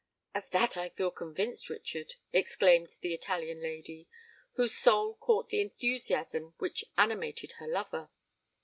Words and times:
"Of 0.33 0.49
that 0.49 0.77
I 0.77 0.89
feel 0.89 1.11
convinced, 1.11 1.69
Richard," 1.69 2.15
exclaimed 2.33 2.89
the 3.01 3.13
Italian 3.13 3.61
lady, 3.61 4.07
whose 4.53 4.75
soul 4.75 5.13
caught 5.13 5.49
the 5.49 5.61
enthusiasm 5.61 6.55
which 6.57 6.83
animated 6.97 7.51
her 7.59 7.67
lover. 7.67 8.09